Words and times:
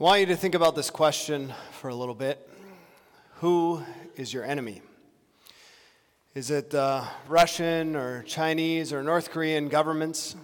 I 0.00 0.02
want 0.02 0.20
you 0.20 0.26
to 0.28 0.36
think 0.36 0.54
about 0.54 0.74
this 0.74 0.88
question 0.88 1.52
for 1.72 1.90
a 1.90 1.94
little 1.94 2.14
bit. 2.14 2.48
Who 3.40 3.82
is 4.16 4.32
your 4.32 4.44
enemy? 4.44 4.80
Is 6.34 6.50
it 6.50 6.70
the 6.70 7.04
Russian 7.28 7.94
or 7.94 8.22
Chinese 8.22 8.94
or 8.94 9.02
North 9.02 9.30
Korean 9.30 9.68
governments? 9.68 10.36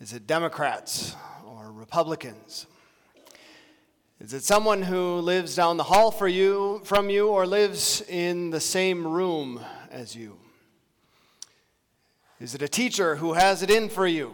Is 0.00 0.14
it 0.14 0.26
Democrats 0.26 1.16
or 1.46 1.70
Republicans? 1.70 2.64
Is 4.20 4.32
it 4.32 4.42
someone 4.42 4.80
who 4.80 5.16
lives 5.16 5.54
down 5.54 5.76
the 5.76 5.84
hall 5.84 6.10
for 6.10 6.28
you, 6.28 6.80
from 6.84 7.10
you 7.10 7.28
or 7.28 7.46
lives 7.46 8.00
in 8.08 8.48
the 8.48 8.60
same 8.60 9.06
room 9.06 9.60
as 9.90 10.16
you? 10.16 10.38
Is 12.40 12.54
it 12.54 12.62
a 12.62 12.68
teacher 12.68 13.16
who 13.16 13.34
has 13.34 13.62
it 13.62 13.70
in 13.70 13.90
for 13.90 14.06
you? 14.06 14.32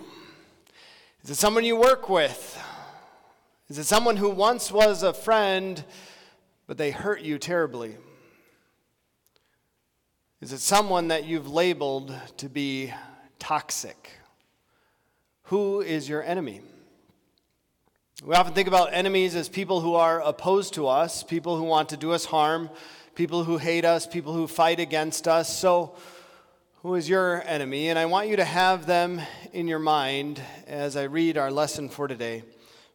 Is 1.25 1.31
it 1.31 1.35
someone 1.35 1.65
you 1.65 1.75
work 1.75 2.09
with? 2.09 2.57
Is 3.71 3.79
it 3.79 3.85
someone 3.85 4.19
who 4.19 4.29
once 4.29 4.71
was 4.71 5.03
a 5.03 5.15
friend, 5.15 5.83
but 6.67 6.77
they 6.77 6.91
hurt 6.91 7.23
you 7.23 7.39
terribly? 7.39 7.97
Is 10.43 10.53
it 10.53 10.59
someone 10.59 11.09
that 11.09 11.25
you've 11.25 11.51
labeled 11.51 12.15
to 12.37 12.51
be 12.51 12.93
toxic? 13.39 14.11
Who 15.45 15.81
is 15.81 16.07
your 16.07 16.23
enemy? 16.23 16.61
We 18.23 18.35
often 18.35 18.53
think 18.53 18.69
about 18.69 18.93
enemies 18.93 19.35
as 19.35 19.49
people 19.49 19.81
who 19.81 19.95
are 19.95 20.21
opposed 20.21 20.75
to 20.75 20.87
us, 20.87 21.23
people 21.23 21.57
who 21.57 21.65
want 21.65 21.89
to 21.89 21.97
do 21.97 22.13
us 22.13 22.27
harm, 22.27 22.69
people 23.15 23.45
who 23.45 23.57
hate 23.57 23.87
us, 23.87 24.07
people 24.07 24.35
who 24.35 24.47
fight 24.47 24.79
against 24.79 25.27
us. 25.27 25.55
So, 25.55 25.97
who 26.83 26.97
is 26.97 27.09
your 27.09 27.43
enemy? 27.47 27.89
And 27.89 27.99
I 27.99 28.05
want 28.05 28.29
you 28.29 28.37
to 28.37 28.45
have 28.45 28.85
them 28.85 29.23
in 29.55 29.67
your 29.67 29.79
mind 29.79 30.43
as 30.67 30.97
I 30.97 31.05
read 31.05 31.39
our 31.39 31.51
lesson 31.51 31.89
for 31.89 32.07
today 32.07 32.43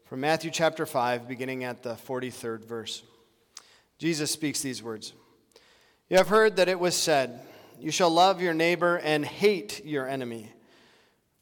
from 0.10 0.22
Matthew 0.22 0.50
chapter 0.50 0.88
5, 0.88 1.28
beginning 1.28 1.64
at 1.64 1.84
the 1.84 1.94
43rd 1.94 2.66
verse. 2.66 3.04
Jesus 4.00 4.32
speaks 4.32 4.60
these 4.60 4.82
words 4.82 5.14
You 6.10 6.18
have 6.18 6.30
heard 6.30 6.56
that 6.56 6.68
it 6.68 6.80
was 6.80 6.96
said, 6.96 7.40
You 7.80 7.92
shall 7.92 8.10
love 8.10 8.42
your 8.42 8.56
neighbor 8.56 8.98
and 8.98 9.24
hate 9.24 9.86
your 9.86 10.08
enemy. 10.08 10.52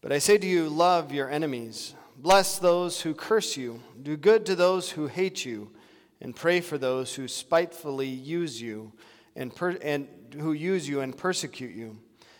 But 0.01 0.11
I 0.11 0.17
say 0.17 0.37
to 0.37 0.45
you, 0.45 0.67
love 0.67 1.13
your 1.13 1.29
enemies, 1.29 1.95
bless 2.17 2.59
those 2.59 2.99
who 2.99 3.13
curse 3.13 3.55
you, 3.55 3.81
do 4.03 4.17
good 4.17 4.45
to 4.47 4.55
those 4.55 4.91
who 4.91 5.07
hate 5.07 5.45
you, 5.45 5.71
and 6.19 6.35
pray 6.35 6.59
for 6.59 6.77
those 6.77 7.15
who 7.15 7.29
spitefully 7.29 8.09
use 8.09 8.61
you 8.61 8.91
and, 9.37 9.55
per- 9.55 9.79
and 9.81 10.09
who 10.37 10.51
use 10.51 10.89
you 10.89 10.99
and 10.99 11.17
persecute 11.17 11.73
you, 11.73 11.99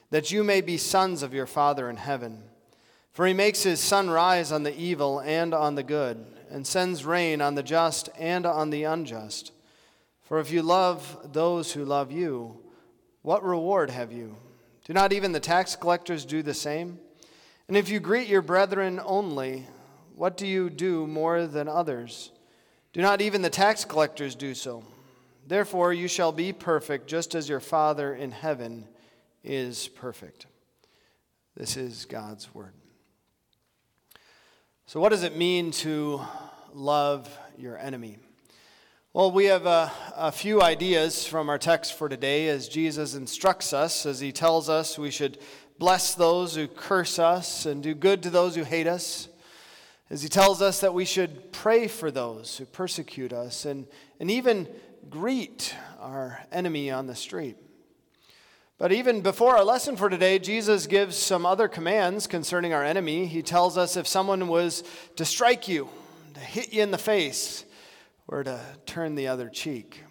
that 0.10 0.30
you 0.30 0.44
may 0.44 0.60
be 0.60 0.78
sons 0.78 1.24
of 1.24 1.34
your 1.34 1.48
Father 1.48 1.90
in 1.90 1.96
heaven. 1.96 2.44
For 3.18 3.26
he 3.26 3.34
makes 3.34 3.64
his 3.64 3.80
sun 3.80 4.12
rise 4.12 4.52
on 4.52 4.62
the 4.62 4.80
evil 4.80 5.22
and 5.22 5.52
on 5.52 5.74
the 5.74 5.82
good, 5.82 6.24
and 6.52 6.68
sends 6.68 7.04
rain 7.04 7.42
on 7.42 7.56
the 7.56 7.64
just 7.64 8.10
and 8.16 8.46
on 8.46 8.70
the 8.70 8.84
unjust. 8.84 9.54
For 10.22 10.40
if 10.40 10.52
you 10.52 10.62
love 10.62 11.32
those 11.34 11.72
who 11.72 11.84
love 11.84 12.12
you, 12.12 12.60
what 13.24 13.44
reward 13.44 13.90
have 13.90 14.12
you? 14.12 14.36
Do 14.86 14.94
not 14.94 15.14
even 15.14 15.32
the 15.32 15.40
tax 15.40 15.76
collectors 15.76 16.26
do 16.26 16.44
the 16.44 16.54
same? 16.54 17.00
And 17.68 17.76
if 17.76 17.90
you 17.90 18.00
greet 18.00 18.28
your 18.28 18.44
brethren 18.44 19.02
only, 19.04 19.66
what 20.14 20.38
do 20.38 20.46
you 20.46 20.70
do 20.70 21.08
more 21.08 21.48
than 21.48 21.68
others? 21.68 22.32
Do 22.94 23.02
not 23.02 23.20
even 23.20 23.42
the 23.42 23.50
tax 23.50 23.84
collectors 23.84 24.36
do 24.36 24.54
so? 24.54 24.84
Therefore, 25.48 25.92
you 25.92 26.08
shall 26.08 26.32
be 26.32 26.54
perfect, 26.54 27.08
just 27.08 27.34
as 27.34 27.50
your 27.50 27.62
Father 27.62 28.14
in 28.14 28.30
heaven 28.30 28.88
is 29.44 29.88
perfect. 29.88 30.46
This 31.56 31.78
is 31.78 32.06
God's 32.06 32.54
word. 32.54 32.74
So, 34.90 35.02
what 35.02 35.10
does 35.10 35.24
it 35.24 35.36
mean 35.36 35.72
to 35.72 36.22
love 36.74 37.30
your 37.58 37.78
enemy? 37.78 38.20
Well, 39.12 39.34
we 39.34 39.44
have 39.48 39.66
a, 39.66 39.92
a, 40.16 40.32
few 40.32 40.62
ideas 40.62 41.28
from 41.28 41.50
our 41.50 41.58
text 41.58 41.96
for 41.96 42.08
today 42.08 42.48
as 42.48 42.70
Jesus 42.70 43.14
instructs 43.14 43.74
us, 43.74 44.06
as 44.06 44.22
he 44.22 44.32
tells 44.32 44.70
us 44.70 44.98
we 44.98 45.12
should 45.12 45.40
bless 45.78 46.16
those 46.16 46.56
who 46.56 46.70
curse 46.70 47.20
us 47.20 47.66
and 47.66 47.84
do 47.84 47.94
good 47.94 48.24
to 48.24 48.30
those 48.30 48.56
who 48.56 48.64
hate 48.64 48.88
us, 48.88 49.28
as 50.10 50.24
he 50.24 50.30
tells 50.30 50.62
us 50.62 50.80
that 50.80 50.94
we 50.94 51.04
should 51.04 51.52
pray 51.52 51.90
for 51.90 52.10
those 52.10 52.56
who 52.56 52.64
persecute 52.64 53.34
us 53.34 53.66
and, 53.66 53.88
and 54.22 54.32
even 54.32 54.70
greet 55.10 55.76
our 56.00 56.40
enemy 56.50 56.92
on 56.92 57.08
the 57.08 57.16
street. 57.16 57.58
But 58.80 58.92
even 58.92 59.22
before 59.22 59.58
our 59.58 59.64
lesson 59.64 59.96
for 59.96 60.08
today, 60.08 60.38
Jesus 60.38 60.86
gives 60.86 61.18
some 61.18 61.48
other 61.48 61.68
commands 61.68 62.28
concerning 62.28 62.74
our 62.74 62.84
enemy. 62.84 63.26
He 63.26 63.42
tells 63.42 63.76
us 63.76 63.98
if 63.98 64.06
someone 64.06 64.48
was 64.48 64.84
to 65.16 65.26
strike 65.26 65.68
you, 65.68 65.90
to 66.36 66.40
hit 66.40 66.72
you 66.72 66.84
in 66.84 66.92
the 66.92 66.98
face, 67.00 67.66
or 68.28 68.44
to 68.44 68.60
turn 68.86 69.16
the 69.16 69.30
other 69.30 69.50
cheek, 69.50 70.04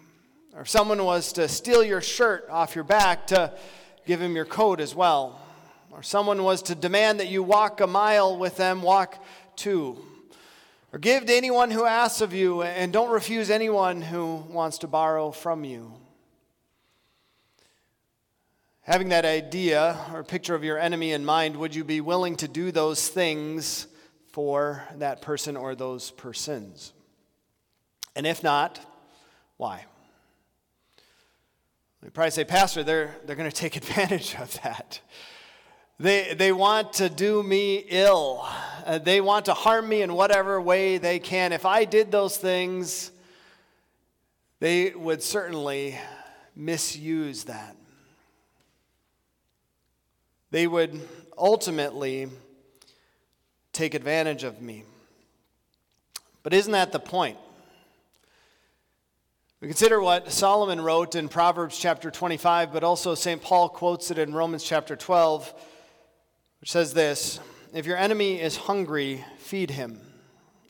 or 0.53 0.61
if 0.61 0.69
someone 0.69 1.01
was 1.05 1.31
to 1.33 1.47
steal 1.47 1.81
your 1.81 2.01
shirt 2.01 2.49
off 2.49 2.75
your 2.75 2.83
back, 2.83 3.27
to 3.27 3.53
give 4.05 4.21
him 4.21 4.35
your 4.35 4.43
coat 4.43 4.81
as 4.81 4.93
well, 4.93 5.39
or 5.91 6.03
someone 6.03 6.43
was 6.43 6.61
to 6.63 6.75
demand 6.75 7.21
that 7.21 7.29
you 7.29 7.43
walk 7.43 7.79
a 7.79 7.87
mile 7.87 8.37
with 8.37 8.57
them, 8.57 8.81
walk 8.81 9.23
two. 9.55 9.97
Or 10.91 10.99
give 10.99 11.25
to 11.25 11.33
anyone 11.33 11.71
who 11.71 11.85
asks 11.85 12.19
of 12.19 12.33
you, 12.33 12.63
and 12.63 12.91
don't 12.91 13.11
refuse 13.11 13.49
anyone 13.49 14.01
who 14.01 14.35
wants 14.49 14.79
to 14.79 14.87
borrow 14.87 15.31
from 15.31 15.63
you. 15.63 15.93
Having 18.87 19.09
that 19.09 19.25
idea 19.25 19.97
or 20.13 20.23
picture 20.23 20.55
of 20.55 20.63
your 20.63 20.79
enemy 20.79 21.11
in 21.11 21.25
mind, 21.25 21.57
would 21.57 21.75
you 21.75 21.83
be 21.83 21.99
willing 21.99 22.37
to 22.37 22.47
do 22.47 22.71
those 22.71 23.09
things 23.09 23.85
for 24.31 24.81
that 24.95 25.21
person 25.21 25.57
or 25.57 25.75
those 25.75 26.11
persons? 26.11 26.93
And 28.15 28.25
if 28.25 28.43
not, 28.43 28.79
why? 29.57 29.83
We 32.01 32.11
probably 32.11 32.31
say, 32.31 32.45
Pastor, 32.45 32.81
they're, 32.81 33.13
they're 33.25 33.35
going 33.35 33.51
to 33.51 33.55
take 33.55 33.75
advantage 33.75 34.37
of 34.39 34.53
that. 34.61 35.01
They, 35.99 36.33
they 36.33 36.53
want 36.53 36.93
to 36.93 37.09
do 37.09 37.43
me 37.43 37.83
ill. 37.89 38.47
Uh, 38.85 38.99
they 38.99 39.19
want 39.19 39.43
to 39.45 39.53
harm 39.53 39.89
me 39.89 40.01
in 40.01 40.13
whatever 40.13 40.61
way 40.61 40.97
they 40.97 41.19
can. 41.19 41.51
If 41.51 41.65
I 41.65 41.83
did 41.83 42.09
those 42.09 42.37
things, 42.37 43.11
they 44.61 44.91
would 44.91 45.21
certainly 45.21 45.99
misuse 46.55 47.43
that 47.43 47.75
they 50.51 50.67
would 50.67 50.99
ultimately 51.37 52.29
take 53.73 53.93
advantage 53.93 54.43
of 54.43 54.61
me. 54.61 54.83
But 56.43 56.53
isn't 56.53 56.71
that 56.71 56.91
the 56.91 56.99
point? 56.99 57.37
We 59.59 59.67
consider 59.67 59.99
what 59.99 60.31
Solomon 60.31 60.79
wrote 60.79 61.15
in 61.15 61.29
Proverbs 61.29 61.77
chapter 61.77 62.11
25, 62.11 62.71
but 62.71 62.83
also 62.83 63.15
St. 63.15 63.41
Paul 63.41 63.69
quotes 63.69 64.11
it 64.11 64.19
in 64.19 64.33
Romans 64.33 64.63
chapter 64.63 64.95
12, 64.95 65.53
which 66.61 66.71
says 66.71 66.93
this 66.93 67.39
If 67.73 67.85
your 67.85 67.97
enemy 67.97 68.39
is 68.39 68.55
hungry, 68.55 69.25
feed 69.39 69.71
him. 69.71 69.99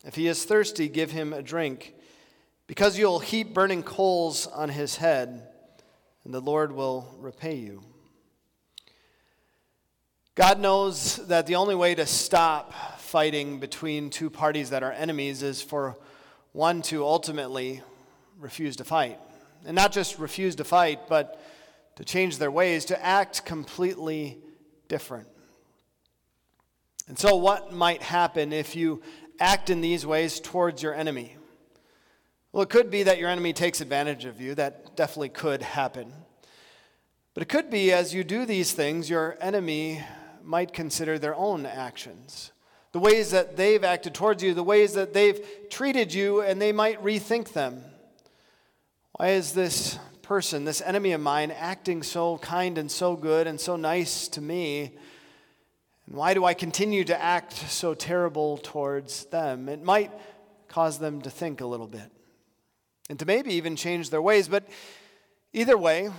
If 0.06 0.16
he 0.16 0.28
is 0.28 0.46
thirsty, 0.46 0.88
give 0.88 1.12
him 1.12 1.34
a 1.34 1.42
drink, 1.42 1.96
because 2.66 2.98
you'll 2.98 3.20
heap 3.20 3.54
burning 3.54 3.84
coals 3.84 4.48
on 4.48 4.70
his 4.70 4.96
head, 4.96 5.46
and 6.24 6.34
the 6.34 6.40
Lord 6.40 6.72
will 6.72 7.14
repay 7.20 7.56
you. 7.56 7.84
God 10.38 10.60
knows 10.60 11.16
that 11.30 11.48
the 11.48 11.56
only 11.56 11.74
way 11.74 11.96
to 11.96 12.06
stop 12.06 12.72
fighting 13.00 13.60
between 13.60 14.12
two 14.12 14.30
parties 14.30 14.70
that 14.70 14.84
are 14.84 14.92
enemies 14.92 15.42
is 15.42 15.64
for 15.64 15.98
one 16.52 16.84
to 16.84 17.04
ultimately 17.04 17.82
refuse 18.38 18.76
to 18.76 18.84
fight. 18.84 19.18
And 19.66 19.74
not 19.74 19.92
just 19.92 20.20
refuse 20.20 20.56
to 20.58 20.64
fight, 20.64 21.10
but 21.10 21.42
to 21.96 22.06
change 22.06 22.38
their 22.38 22.52
ways, 22.52 22.86
to 22.86 23.04
act 23.04 23.46
completely 23.46 24.38
different. 24.88 25.28
And 27.08 27.18
so, 27.18 27.36
what 27.36 27.74
might 27.74 28.04
happen 28.04 28.54
if 28.54 28.76
you 28.76 29.02
act 29.40 29.72
in 29.72 29.82
these 29.82 30.06
ways 30.06 30.40
towards 30.40 30.84
your 30.84 30.94
enemy? 30.94 31.36
Well, 32.52 32.62
it 32.62 32.70
could 32.70 32.92
be 32.92 33.02
that 33.02 33.18
your 33.18 33.30
enemy 33.30 33.54
takes 33.54 33.82
advantage 33.82 34.26
of 34.26 34.40
you. 34.40 34.54
That 34.54 34.96
definitely 34.96 35.30
could 35.30 35.64
happen. 35.64 36.14
But 37.34 37.42
it 37.42 37.50
could 37.50 37.72
be 37.72 37.92
as 37.92 38.14
you 38.14 38.24
do 38.24 38.46
these 38.46 38.74
things, 38.74 39.10
your 39.10 39.36
enemy 39.42 40.04
might 40.48 40.74
consider 40.74 41.20
their 41.20 41.36
own 41.36 41.66
actions, 41.66 42.52
the 42.94 43.00
ways 43.00 43.32
that 43.32 43.58
they've 43.58 43.84
acted 43.84 44.14
towards 44.14 44.42
you, 44.42 44.54
the 44.54 44.64
ways 44.64 44.94
that 44.94 45.14
they've 45.14 45.40
treated 45.70 46.14
you, 46.14 46.42
and 46.42 46.62
they 46.62 46.72
might 46.72 47.04
rethink 47.04 47.54
them. 47.54 47.84
Why 49.14 49.30
is 49.30 49.54
this 49.54 50.00
person, 50.22 50.66
this 50.66 50.82
enemy 50.82 51.12
of 51.12 51.22
mine, 51.22 51.52
acting 51.52 52.04
so 52.04 52.38
kind 52.38 52.78
and 52.78 52.90
so 52.90 53.16
good 53.16 53.48
and 53.48 53.60
so 53.60 53.76
nice 53.76 54.28
to 54.30 54.42
me? 54.42 54.94
And 56.06 56.16
why 56.16 56.34
do 56.34 56.46
I 56.46 56.54
continue 56.54 57.04
to 57.04 57.22
act 57.22 57.54
so 57.54 57.94
terrible 57.94 58.58
towards 58.58 59.26
them? 59.26 59.68
It 59.68 59.84
might 59.84 60.12
cause 60.68 61.00
them 61.00 61.22
to 61.22 61.30
think 61.30 61.62
a 61.62 61.66
little 61.66 61.88
bit 61.88 62.12
and 63.10 63.18
to 63.20 63.26
maybe 63.26 63.54
even 63.54 63.76
change 63.76 64.10
their 64.10 64.22
ways. 64.22 64.48
But 64.48 64.68
either 65.54 65.78
way, 65.78 66.10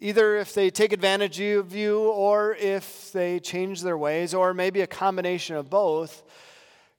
Either 0.00 0.36
if 0.36 0.54
they 0.54 0.70
take 0.70 0.92
advantage 0.92 1.40
of 1.40 1.74
you 1.74 2.00
or 2.10 2.54
if 2.60 3.10
they 3.12 3.40
change 3.40 3.82
their 3.82 3.98
ways, 3.98 4.32
or 4.32 4.54
maybe 4.54 4.80
a 4.80 4.86
combination 4.86 5.56
of 5.56 5.68
both. 5.68 6.22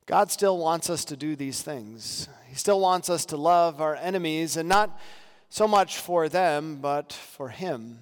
God 0.05 0.31
still 0.31 0.57
wants 0.57 0.89
us 0.89 1.05
to 1.05 1.15
do 1.15 1.35
these 1.35 1.61
things. 1.61 2.27
He 2.47 2.55
still 2.55 2.79
wants 2.79 3.09
us 3.09 3.25
to 3.27 3.37
love 3.37 3.79
our 3.79 3.95
enemies, 3.95 4.57
and 4.57 4.67
not 4.67 4.99
so 5.49 5.67
much 5.67 5.97
for 5.97 6.27
them, 6.27 6.79
but 6.81 7.13
for 7.13 7.49
Him. 7.49 7.99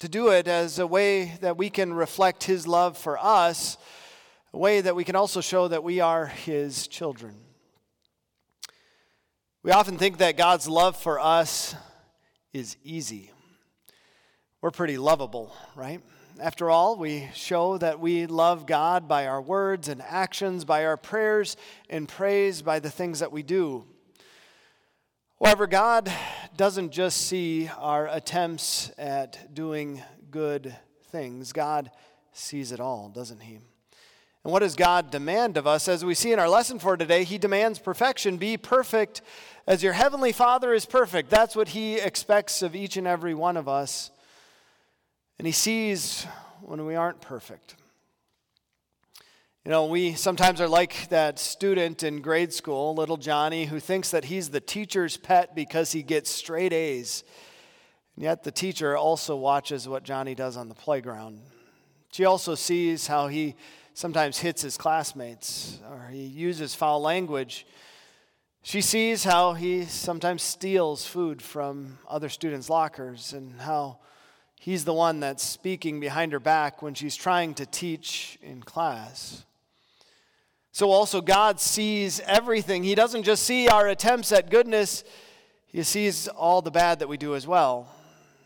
To 0.00 0.08
do 0.08 0.28
it 0.28 0.48
as 0.48 0.78
a 0.78 0.86
way 0.86 1.38
that 1.40 1.56
we 1.56 1.70
can 1.70 1.94
reflect 1.94 2.44
His 2.44 2.66
love 2.66 2.98
for 2.98 3.16
us, 3.16 3.78
a 4.52 4.58
way 4.58 4.80
that 4.80 4.96
we 4.96 5.04
can 5.04 5.16
also 5.16 5.40
show 5.40 5.68
that 5.68 5.84
we 5.84 6.00
are 6.00 6.26
His 6.26 6.88
children. 6.88 7.36
We 9.62 9.70
often 9.70 9.96
think 9.96 10.18
that 10.18 10.36
God's 10.36 10.68
love 10.68 10.96
for 10.96 11.20
us 11.20 11.74
is 12.52 12.76
easy. 12.82 13.30
We're 14.62 14.70
pretty 14.70 14.96
lovable, 14.96 15.52
right? 15.74 16.00
After 16.38 16.70
all, 16.70 16.96
we 16.96 17.28
show 17.34 17.78
that 17.78 17.98
we 17.98 18.26
love 18.26 18.64
God 18.64 19.08
by 19.08 19.26
our 19.26 19.42
words 19.42 19.88
and 19.88 20.00
actions, 20.00 20.64
by 20.64 20.84
our 20.84 20.96
prayers 20.96 21.56
and 21.90 22.08
praise, 22.08 22.62
by 22.62 22.78
the 22.78 22.88
things 22.88 23.18
that 23.18 23.32
we 23.32 23.42
do. 23.42 23.84
However, 25.42 25.66
God 25.66 26.12
doesn't 26.56 26.92
just 26.92 27.22
see 27.22 27.70
our 27.76 28.06
attempts 28.06 28.92
at 28.98 29.52
doing 29.52 30.00
good 30.30 30.72
things, 31.10 31.52
God 31.52 31.90
sees 32.32 32.70
it 32.70 32.78
all, 32.78 33.08
doesn't 33.08 33.40
He? 33.40 33.54
And 33.54 34.52
what 34.52 34.60
does 34.60 34.76
God 34.76 35.10
demand 35.10 35.56
of 35.56 35.66
us? 35.66 35.88
As 35.88 36.04
we 36.04 36.14
see 36.14 36.30
in 36.30 36.38
our 36.38 36.48
lesson 36.48 36.78
for 36.78 36.96
today, 36.96 37.24
He 37.24 37.36
demands 37.36 37.80
perfection. 37.80 38.36
Be 38.36 38.56
perfect 38.56 39.22
as 39.66 39.82
your 39.82 39.94
heavenly 39.94 40.30
Father 40.30 40.72
is 40.72 40.86
perfect. 40.86 41.30
That's 41.30 41.56
what 41.56 41.70
He 41.70 41.96
expects 41.96 42.62
of 42.62 42.76
each 42.76 42.96
and 42.96 43.08
every 43.08 43.34
one 43.34 43.56
of 43.56 43.66
us. 43.66 44.12
And 45.42 45.48
He 45.48 45.52
sees 45.52 46.24
when 46.60 46.86
we 46.86 46.94
aren't 46.94 47.20
perfect. 47.20 47.74
You 49.64 49.72
know, 49.72 49.86
we 49.86 50.14
sometimes 50.14 50.60
are 50.60 50.68
like 50.68 51.08
that 51.08 51.40
student 51.40 52.04
in 52.04 52.22
grade 52.22 52.52
school, 52.52 52.94
little 52.94 53.16
Johnny, 53.16 53.64
who 53.64 53.80
thinks 53.80 54.12
that 54.12 54.26
he's 54.26 54.50
the 54.50 54.60
teacher's 54.60 55.16
pet 55.16 55.56
because 55.56 55.90
he 55.90 56.04
gets 56.04 56.30
straight 56.30 56.72
A's. 56.72 57.24
And 58.14 58.22
yet 58.22 58.44
the 58.44 58.52
teacher 58.52 58.96
also 58.96 59.34
watches 59.34 59.88
what 59.88 60.04
Johnny 60.04 60.36
does 60.36 60.56
on 60.56 60.68
the 60.68 60.76
playground. 60.76 61.40
She 62.12 62.24
also 62.24 62.54
sees 62.54 63.08
how 63.08 63.26
he 63.26 63.56
sometimes 63.94 64.38
hits 64.38 64.62
his 64.62 64.76
classmates 64.76 65.80
or 65.90 66.06
he 66.12 66.22
uses 66.22 66.76
foul 66.76 67.02
language. 67.02 67.66
She 68.62 68.80
sees 68.80 69.24
how 69.24 69.54
he 69.54 69.86
sometimes 69.86 70.44
steals 70.44 71.04
food 71.04 71.42
from 71.42 71.98
other 72.08 72.28
students' 72.28 72.70
lockers 72.70 73.32
and 73.32 73.60
how 73.60 73.98
he's 74.62 74.84
the 74.84 74.94
one 74.94 75.18
that's 75.18 75.42
speaking 75.42 75.98
behind 75.98 76.32
her 76.32 76.38
back 76.38 76.82
when 76.82 76.94
she's 76.94 77.16
trying 77.16 77.52
to 77.52 77.66
teach 77.66 78.38
in 78.42 78.62
class. 78.62 79.44
So 80.70 80.92
also, 80.92 81.20
God 81.20 81.60
sees 81.60 82.20
everything. 82.20 82.84
He 82.84 82.94
doesn't 82.94 83.24
just 83.24 83.42
see 83.42 83.66
our 83.66 83.88
attempts 83.88 84.30
at 84.30 84.50
goodness, 84.50 85.02
He 85.66 85.82
sees 85.82 86.28
all 86.28 86.62
the 86.62 86.70
bad 86.70 87.00
that 87.00 87.08
we 87.08 87.16
do 87.16 87.34
as 87.34 87.44
well. 87.44 87.92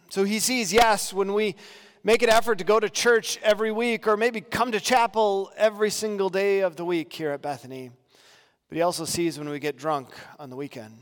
So 0.09 0.25
He 0.25 0.39
sees, 0.39 0.73
yes, 0.73 1.13
when 1.13 1.35
we 1.35 1.55
make 2.03 2.23
an 2.23 2.31
effort 2.31 2.57
to 2.59 2.65
go 2.65 2.81
to 2.81 2.89
church 2.89 3.39
every 3.43 3.71
week 3.71 4.07
or 4.07 4.17
maybe 4.17 4.41
come 4.41 4.73
to 4.73 4.81
chapel 4.81 5.53
every 5.55 5.91
single 5.91 6.31
day 6.31 6.61
of 6.61 6.77
the 6.77 6.85
week 6.87 7.13
here 7.13 7.33
at 7.33 7.43
Bethany. 7.43 7.91
But 8.71 8.77
He 8.77 8.83
also 8.83 9.05
sees 9.05 9.39
when 9.39 9.51
we 9.51 9.59
get 9.59 9.77
drunk 9.77 10.09
on 10.39 10.49
the 10.49 10.57
weekend. 10.57 10.97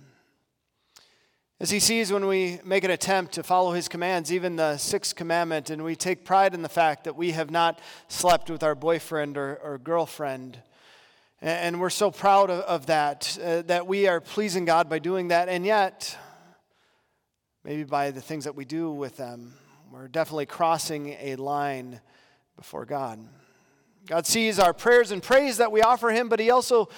As 1.60 1.70
He 1.70 1.80
sees 1.80 2.12
when 2.12 2.26
we 2.26 2.60
make 2.64 2.84
an 2.84 2.90
attempt 2.90 3.32
to 3.34 3.42
follow 3.42 3.72
His 3.72 3.88
commands, 3.88 4.32
even 4.32 4.56
the 4.56 4.76
sixth 4.76 5.14
commandment, 5.14 5.70
and 5.70 5.84
we 5.84 5.96
take 5.96 6.24
pride 6.24 6.54
in 6.54 6.62
the 6.62 6.68
fact 6.68 7.04
that 7.04 7.16
we 7.16 7.32
have 7.32 7.50
not 7.50 7.80
slept 8.08 8.50
with 8.50 8.62
our 8.62 8.74
boyfriend 8.74 9.36
or, 9.36 9.56
or 9.62 9.78
girlfriend 9.78 10.58
and 11.46 11.78
we're 11.78 11.90
so 11.90 12.10
proud 12.10 12.48
of, 12.48 12.86
that, 12.86 13.38
uh, 13.42 13.60
that 13.62 13.86
we 13.86 14.08
are 14.08 14.18
pleasing 14.18 14.64
God 14.64 14.88
by 14.88 14.98
doing 14.98 15.28
that. 15.28 15.50
And 15.50 15.66
yet, 15.66 16.16
maybe 17.64 17.84
by 17.84 18.12
the 18.12 18.22
things 18.22 18.44
that 18.44 18.56
we 18.56 18.64
do 18.64 18.90
with 18.90 19.18
them, 19.18 19.52
we're 19.92 20.08
definitely 20.08 20.46
crossing 20.46 21.10
a 21.20 21.36
line 21.36 22.00
before 22.56 22.86
God. 22.86 23.18
God 24.06 24.26
sees 24.26 24.58
our 24.58 24.72
prayers 24.72 25.10
and 25.10 25.22
praise 25.22 25.58
that 25.58 25.70
we 25.70 25.82
offer 25.82 26.08
Him, 26.08 26.30
but 26.30 26.40
He 26.40 26.50
also 26.50 26.88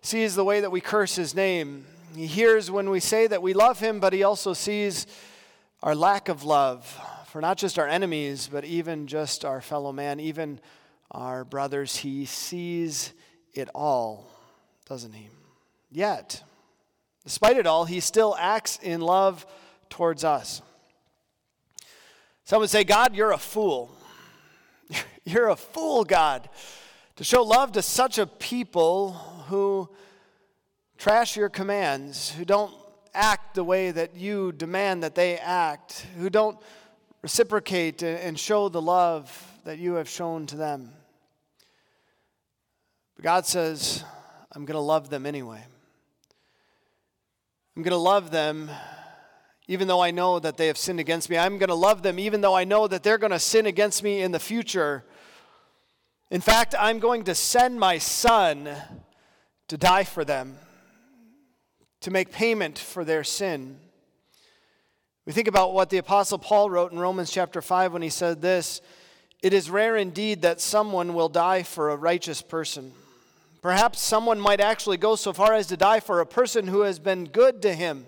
sees 0.00 0.34
the 0.34 0.44
way 0.44 0.60
that 0.60 0.72
we 0.72 0.80
curse 0.80 1.14
His 1.14 1.32
name. 1.32 1.86
He 2.14 2.26
hears 2.26 2.70
when 2.70 2.90
we 2.90 3.00
say 3.00 3.26
that 3.26 3.42
we 3.42 3.54
love 3.54 3.80
Him, 3.80 4.00
but 4.00 4.12
He 4.12 4.22
also 4.22 4.52
sees 4.52 5.06
our 5.82 5.94
lack 5.94 6.28
of 6.28 6.44
love 6.44 6.86
for 7.26 7.40
not 7.40 7.56
just 7.56 7.78
our 7.78 7.88
enemies, 7.88 8.48
but 8.52 8.64
even 8.64 9.06
just 9.06 9.44
our 9.44 9.62
fellow 9.62 9.90
man, 9.90 10.20
even 10.20 10.60
our 11.10 11.44
brothers. 11.44 11.96
He 11.96 12.26
sees 12.26 13.12
it 13.54 13.70
all, 13.74 14.28
doesn't 14.86 15.12
he? 15.12 15.28
Yet, 15.90 16.42
despite 17.24 17.56
it 17.56 17.66
all, 17.66 17.86
he 17.86 18.00
still 18.00 18.36
acts 18.38 18.78
in 18.82 19.00
love 19.00 19.46
towards 19.88 20.24
us. 20.24 20.60
Some 22.44 22.60
would 22.60 22.70
say, 22.70 22.84
God, 22.84 23.14
you're 23.14 23.32
a 23.32 23.38
fool. 23.38 23.90
You're 25.24 25.48
a 25.48 25.56
fool, 25.56 26.04
God, 26.04 26.50
to 27.16 27.24
show 27.24 27.42
love 27.44 27.72
to 27.72 27.82
such 27.82 28.18
a 28.18 28.26
people 28.26 29.12
who 29.48 29.88
trash 31.02 31.36
your 31.36 31.48
commands, 31.48 32.30
who 32.30 32.44
don't 32.44 32.72
act 33.12 33.56
the 33.56 33.64
way 33.64 33.90
that 33.90 34.14
you 34.14 34.52
demand 34.52 35.02
that 35.02 35.16
they 35.16 35.36
act, 35.36 36.06
who 36.16 36.30
don't 36.30 36.56
reciprocate 37.22 38.04
and 38.04 38.38
show 38.38 38.68
the 38.68 38.80
love 38.80 39.52
that 39.64 39.80
you 39.80 39.94
have 39.94 40.08
shown 40.08 40.46
to 40.46 40.56
them. 40.56 40.92
But 43.16 43.24
God 43.24 43.46
says, 43.46 44.04
I'm 44.52 44.64
going 44.64 44.76
to 44.76 44.80
love 44.80 45.10
them 45.10 45.26
anyway. 45.26 45.60
I'm 47.76 47.82
going 47.82 47.90
to 47.90 47.96
love 47.96 48.30
them 48.30 48.70
even 49.66 49.88
though 49.88 50.00
I 50.00 50.12
know 50.12 50.38
that 50.38 50.56
they 50.56 50.68
have 50.68 50.78
sinned 50.78 51.00
against 51.00 51.28
me. 51.28 51.36
I'm 51.36 51.58
going 51.58 51.68
to 51.68 51.74
love 51.74 52.04
them 52.04 52.20
even 52.20 52.42
though 52.42 52.54
I 52.54 52.62
know 52.62 52.86
that 52.86 53.02
they're 53.02 53.18
going 53.18 53.32
to 53.32 53.40
sin 53.40 53.66
against 53.66 54.04
me 54.04 54.22
in 54.22 54.30
the 54.30 54.38
future. 54.38 55.02
In 56.30 56.40
fact, 56.40 56.76
I'm 56.78 57.00
going 57.00 57.24
to 57.24 57.34
send 57.34 57.80
my 57.80 57.98
son 57.98 58.68
to 59.66 59.76
die 59.76 60.04
for 60.04 60.24
them, 60.24 60.58
to 62.02 62.10
make 62.10 62.30
payment 62.32 62.78
for 62.78 63.04
their 63.04 63.24
sin. 63.24 63.78
We 65.24 65.32
think 65.32 65.48
about 65.48 65.72
what 65.72 65.88
the 65.88 65.98
Apostle 65.98 66.38
Paul 66.38 66.68
wrote 66.68 66.92
in 66.92 66.98
Romans 66.98 67.30
chapter 67.30 67.62
5 67.62 67.92
when 67.92 68.02
he 68.02 68.10
said 68.10 68.42
this 68.42 68.80
It 69.42 69.52
is 69.52 69.70
rare 69.70 69.96
indeed 69.96 70.42
that 70.42 70.60
someone 70.60 71.14
will 71.14 71.28
die 71.28 71.62
for 71.62 71.90
a 71.90 71.96
righteous 71.96 72.42
person. 72.42 72.92
Perhaps 73.62 74.00
someone 74.00 74.40
might 74.40 74.60
actually 74.60 74.96
go 74.96 75.14
so 75.14 75.32
far 75.32 75.54
as 75.54 75.68
to 75.68 75.76
die 75.76 76.00
for 76.00 76.20
a 76.20 76.26
person 76.26 76.66
who 76.66 76.80
has 76.80 76.98
been 76.98 77.26
good 77.26 77.62
to 77.62 77.72
him. 77.72 78.06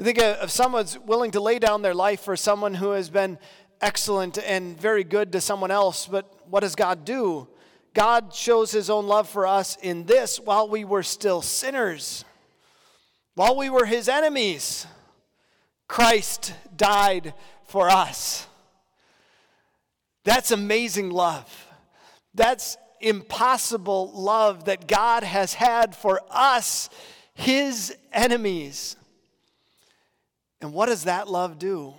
I 0.00 0.02
think 0.02 0.18
uh, 0.18 0.38
if 0.42 0.50
someone's 0.50 0.98
willing 0.98 1.30
to 1.32 1.40
lay 1.40 1.60
down 1.60 1.82
their 1.82 1.94
life 1.94 2.22
for 2.22 2.34
someone 2.34 2.74
who 2.74 2.90
has 2.90 3.08
been 3.08 3.38
excellent 3.80 4.38
and 4.38 4.80
very 4.80 5.04
good 5.04 5.30
to 5.32 5.40
someone 5.40 5.70
else, 5.70 6.06
but 6.06 6.26
what 6.48 6.60
does 6.60 6.74
God 6.74 7.04
do? 7.04 7.46
God 7.94 8.34
shows 8.34 8.72
his 8.72 8.90
own 8.90 9.06
love 9.06 9.28
for 9.28 9.46
us 9.46 9.76
in 9.82 10.06
this 10.06 10.40
while 10.40 10.68
we 10.68 10.84
were 10.84 11.02
still 11.02 11.42
sinners, 11.42 12.24
while 13.34 13.56
we 13.56 13.70
were 13.70 13.86
his 13.86 14.08
enemies. 14.08 14.86
Christ 15.88 16.54
died 16.76 17.34
for 17.64 17.88
us. 17.88 18.46
That's 20.24 20.50
amazing 20.50 21.10
love. 21.10 21.66
That's 22.34 22.76
impossible 23.00 24.12
love 24.12 24.66
that 24.66 24.86
God 24.86 25.22
has 25.22 25.54
had 25.54 25.96
for 25.96 26.20
us, 26.30 26.90
his 27.34 27.96
enemies. 28.12 28.96
And 30.60 30.72
what 30.72 30.86
does 30.86 31.04
that 31.04 31.28
love 31.28 31.58
do? 31.58 31.94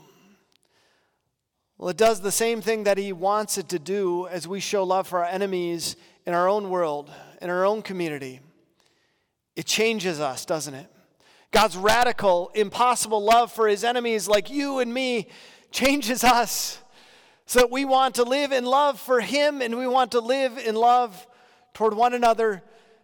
Well, 1.77 1.89
it 1.89 1.97
does 1.97 2.21
the 2.21 2.31
same 2.31 2.61
thing 2.61 2.83
that 2.83 2.99
he 2.99 3.11
wants 3.11 3.57
it 3.57 3.67
to 3.69 3.79
do 3.79 4.27
as 4.27 4.47
we 4.47 4.59
show 4.59 4.83
love 4.83 5.07
for 5.07 5.19
our 5.19 5.29
enemies 5.29 5.95
in 6.27 6.35
our 6.35 6.47
own 6.47 6.69
world, 6.69 7.11
in 7.41 7.49
our 7.49 7.65
own 7.65 7.81
community. 7.81 8.39
It 9.55 9.65
changes 9.65 10.19
us, 10.19 10.45
doesn't 10.45 10.75
it? 10.75 10.87
God's 11.51 11.75
radical, 11.75 12.49
impossible 12.55 13.23
love 13.23 13.51
for 13.51 13.67
his 13.67 13.83
enemies 13.83 14.27
like 14.27 14.49
you 14.49 14.79
and 14.79 14.93
me 14.93 15.27
changes 15.71 16.23
us. 16.23 16.79
So 17.45 17.59
that 17.59 17.71
we 17.71 17.83
want 17.83 18.15
to 18.15 18.23
live 18.23 18.53
in 18.53 18.63
love 18.63 18.97
for 18.97 19.19
Him 19.19 19.61
and 19.61 19.77
we 19.77 19.85
want 19.85 20.11
to 20.11 20.21
live 20.21 20.57
in 20.57 20.75
love 20.75 21.27
toward 21.73 21.93
one 21.93 22.13
another, 22.13 22.63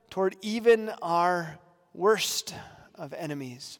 toward 0.09 0.37
even 0.41 0.89
our 1.01 1.59
worst 1.93 2.55
of 2.95 3.13
enemies. 3.13 3.77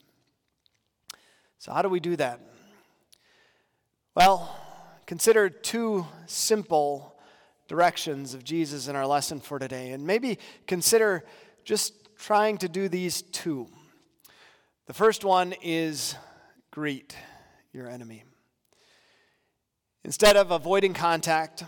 So, 1.57 1.71
how 1.71 1.81
do 1.81 1.87
we 1.87 2.01
do 2.01 2.17
that? 2.17 2.41
Well, 4.13 4.53
consider 5.05 5.49
two 5.49 6.05
simple 6.25 7.15
directions 7.69 8.33
of 8.33 8.43
Jesus 8.43 8.89
in 8.89 8.95
our 8.97 9.07
lesson 9.07 9.39
for 9.39 9.59
today, 9.59 9.91
and 9.91 10.05
maybe 10.05 10.37
consider 10.65 11.23
just 11.63 11.93
trying 12.17 12.57
to 12.57 12.67
do 12.67 12.89
these 12.89 13.21
two. 13.21 13.67
The 14.87 14.93
first 14.93 15.25
one 15.25 15.53
is 15.61 16.15
greet 16.71 17.13
your 17.73 17.89
enemy. 17.89 18.23
Instead 20.05 20.37
of 20.37 20.51
avoiding 20.51 20.93
contact, 20.93 21.65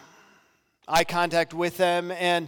eye 0.87 1.03
contact 1.03 1.53
with 1.53 1.75
them, 1.75 2.11
and 2.11 2.47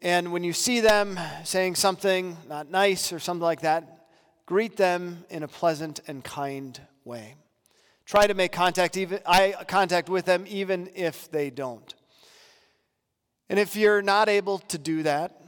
and 0.00 0.32
when 0.32 0.42
you 0.42 0.54
see 0.54 0.80
them 0.80 1.20
saying 1.44 1.74
something 1.74 2.38
not 2.48 2.70
nice 2.70 3.12
or 3.12 3.18
something 3.18 3.42
like 3.42 3.60
that, 3.60 4.06
greet 4.46 4.78
them 4.78 5.26
in 5.28 5.42
a 5.42 5.48
pleasant 5.48 6.00
and 6.06 6.24
kind 6.24 6.80
way. 7.04 7.34
Try 8.06 8.26
to 8.26 8.32
make 8.32 8.52
contact, 8.52 8.96
even, 8.96 9.20
eye 9.26 9.54
contact 9.68 10.08
with 10.08 10.24
them 10.24 10.46
even 10.48 10.88
if 10.94 11.30
they 11.30 11.50
don't. 11.50 11.94
And 13.50 13.58
if 13.58 13.76
you're 13.76 14.00
not 14.00 14.30
able 14.30 14.60
to 14.60 14.78
do 14.78 15.02
that, 15.02 15.42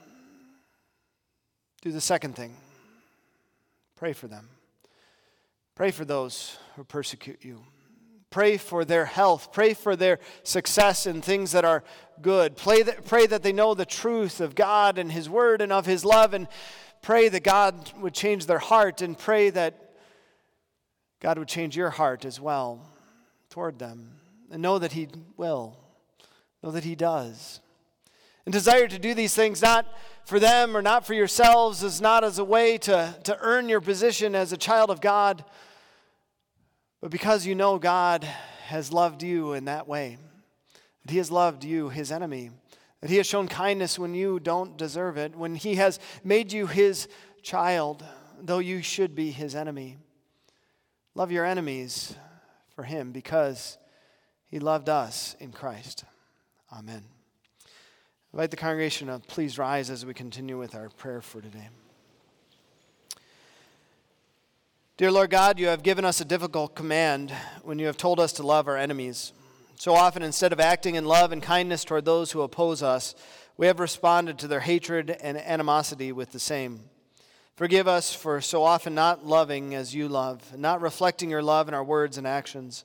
do 1.80 1.90
the 1.90 2.02
second 2.02 2.36
thing 2.36 2.54
pray 3.96 4.12
for 4.12 4.28
them. 4.28 4.48
Pray 5.78 5.92
for 5.92 6.04
those 6.04 6.58
who 6.74 6.82
persecute 6.82 7.44
you. 7.44 7.62
Pray 8.30 8.56
for 8.56 8.84
their 8.84 9.04
health. 9.04 9.52
Pray 9.52 9.74
for 9.74 9.94
their 9.94 10.18
success 10.42 11.06
in 11.06 11.22
things 11.22 11.52
that 11.52 11.64
are 11.64 11.84
good. 12.20 12.56
Pray 12.56 12.82
that, 12.82 13.06
pray 13.06 13.28
that 13.28 13.44
they 13.44 13.52
know 13.52 13.74
the 13.74 13.86
truth 13.86 14.40
of 14.40 14.56
God 14.56 14.98
and 14.98 15.12
His 15.12 15.30
Word 15.30 15.62
and 15.62 15.72
of 15.72 15.86
His 15.86 16.04
love. 16.04 16.34
And 16.34 16.48
pray 17.00 17.28
that 17.28 17.44
God 17.44 17.92
would 18.00 18.12
change 18.12 18.46
their 18.46 18.58
heart. 18.58 19.02
And 19.02 19.16
pray 19.16 19.50
that 19.50 19.94
God 21.20 21.38
would 21.38 21.46
change 21.46 21.76
your 21.76 21.90
heart 21.90 22.24
as 22.24 22.40
well 22.40 22.84
toward 23.48 23.78
them. 23.78 24.16
And 24.50 24.60
know 24.60 24.80
that 24.80 24.94
He 24.94 25.06
will. 25.36 25.78
Know 26.60 26.72
that 26.72 26.82
He 26.82 26.96
does. 26.96 27.60
And 28.44 28.52
desire 28.52 28.88
to 28.88 28.98
do 28.98 29.14
these 29.14 29.36
things 29.36 29.62
not 29.62 29.86
for 30.24 30.40
them 30.40 30.76
or 30.76 30.82
not 30.82 31.06
for 31.06 31.14
yourselves 31.14 31.84
is 31.84 32.00
not 32.00 32.24
as 32.24 32.40
a 32.40 32.44
way 32.44 32.78
to, 32.78 33.16
to 33.22 33.38
earn 33.40 33.68
your 33.68 33.80
position 33.80 34.34
as 34.34 34.52
a 34.52 34.56
child 34.56 34.90
of 34.90 35.00
God 35.00 35.44
but 37.00 37.10
because 37.10 37.46
you 37.46 37.54
know 37.54 37.78
God 37.78 38.24
has 38.66 38.92
loved 38.92 39.22
you 39.22 39.52
in 39.52 39.66
that 39.66 39.88
way, 39.88 40.18
that 41.04 41.10
He 41.10 41.18
has 41.18 41.30
loved 41.30 41.64
you, 41.64 41.88
His 41.88 42.12
enemy, 42.12 42.50
that 43.00 43.10
He 43.10 43.16
has 43.16 43.26
shown 43.26 43.48
kindness 43.48 43.98
when 43.98 44.14
you 44.14 44.40
don't 44.40 44.76
deserve 44.76 45.16
it, 45.16 45.36
when 45.36 45.54
He 45.54 45.76
has 45.76 46.00
made 46.24 46.52
you 46.52 46.66
His 46.66 47.08
child, 47.42 48.04
though 48.40 48.58
you 48.58 48.82
should 48.82 49.14
be 49.14 49.30
His 49.30 49.54
enemy. 49.54 49.96
Love 51.14 51.32
your 51.32 51.44
enemies 51.44 52.14
for 52.74 52.82
Him 52.82 53.12
because 53.12 53.78
He 54.46 54.58
loved 54.58 54.88
us 54.88 55.36
in 55.40 55.52
Christ. 55.52 56.04
Amen. 56.72 57.04
I 57.64 58.36
invite 58.36 58.50
the 58.50 58.56
congregation 58.56 59.08
to 59.08 59.20
please 59.20 59.56
rise 59.56 59.88
as 59.88 60.04
we 60.04 60.12
continue 60.12 60.58
with 60.58 60.74
our 60.74 60.90
prayer 60.90 61.22
for 61.22 61.40
today. 61.40 61.68
Dear 64.98 65.12
Lord 65.12 65.30
God, 65.30 65.60
you 65.60 65.68
have 65.68 65.84
given 65.84 66.04
us 66.04 66.20
a 66.20 66.24
difficult 66.24 66.74
command 66.74 67.30
when 67.62 67.78
you 67.78 67.86
have 67.86 67.96
told 67.96 68.18
us 68.18 68.32
to 68.32 68.42
love 68.42 68.66
our 68.66 68.76
enemies. 68.76 69.32
So 69.76 69.94
often, 69.94 70.24
instead 70.24 70.52
of 70.52 70.58
acting 70.58 70.96
in 70.96 71.04
love 71.04 71.30
and 71.30 71.40
kindness 71.40 71.84
toward 71.84 72.04
those 72.04 72.32
who 72.32 72.40
oppose 72.40 72.82
us, 72.82 73.14
we 73.56 73.68
have 73.68 73.78
responded 73.78 74.40
to 74.40 74.48
their 74.48 74.58
hatred 74.58 75.16
and 75.22 75.38
animosity 75.38 76.10
with 76.10 76.32
the 76.32 76.40
same. 76.40 76.80
Forgive 77.54 77.86
us 77.86 78.12
for 78.12 78.40
so 78.40 78.64
often 78.64 78.92
not 78.92 79.24
loving 79.24 79.72
as 79.72 79.94
you 79.94 80.08
love, 80.08 80.58
not 80.58 80.80
reflecting 80.80 81.30
your 81.30 81.44
love 81.44 81.68
in 81.68 81.74
our 81.74 81.84
words 81.84 82.18
and 82.18 82.26
actions. 82.26 82.84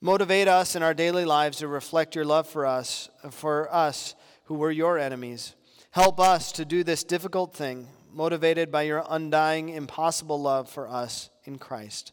Motivate 0.00 0.46
us 0.46 0.76
in 0.76 0.84
our 0.84 0.94
daily 0.94 1.24
lives 1.24 1.58
to 1.58 1.66
reflect 1.66 2.14
your 2.14 2.24
love 2.24 2.46
for 2.46 2.64
us, 2.64 3.10
for 3.32 3.68
us 3.74 4.14
who 4.44 4.54
were 4.54 4.70
your 4.70 4.96
enemies. 4.96 5.56
Help 5.90 6.20
us 6.20 6.52
to 6.52 6.64
do 6.64 6.84
this 6.84 7.02
difficult 7.02 7.52
thing, 7.52 7.88
motivated 8.14 8.70
by 8.70 8.82
your 8.82 9.04
undying, 9.08 9.68
impossible 9.68 10.40
love 10.40 10.68
for 10.68 10.88
us 10.88 11.30
in 11.44 11.58
Christ. 11.58 12.12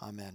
Amen. 0.00 0.34